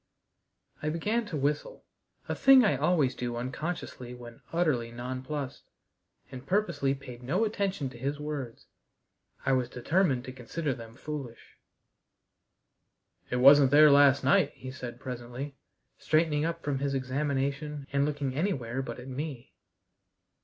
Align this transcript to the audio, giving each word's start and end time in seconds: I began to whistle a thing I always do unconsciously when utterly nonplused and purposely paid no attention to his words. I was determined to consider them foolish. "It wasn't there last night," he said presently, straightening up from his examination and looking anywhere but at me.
I 0.81 0.89
began 0.89 1.27
to 1.27 1.37
whistle 1.37 1.85
a 2.27 2.33
thing 2.33 2.65
I 2.65 2.75
always 2.75 3.13
do 3.13 3.35
unconsciously 3.35 4.15
when 4.15 4.41
utterly 4.51 4.91
nonplused 4.91 5.61
and 6.31 6.43
purposely 6.43 6.95
paid 6.95 7.21
no 7.21 7.45
attention 7.45 7.87
to 7.91 7.99
his 7.99 8.19
words. 8.19 8.65
I 9.45 9.51
was 9.51 9.69
determined 9.69 10.25
to 10.25 10.31
consider 10.31 10.73
them 10.73 10.95
foolish. 10.95 11.57
"It 13.29 13.35
wasn't 13.35 13.69
there 13.69 13.91
last 13.91 14.23
night," 14.23 14.53
he 14.55 14.71
said 14.71 14.99
presently, 14.99 15.55
straightening 15.99 16.45
up 16.45 16.63
from 16.63 16.79
his 16.79 16.95
examination 16.95 17.85
and 17.93 18.03
looking 18.03 18.33
anywhere 18.33 18.81
but 18.81 18.99
at 18.99 19.07
me. 19.07 19.53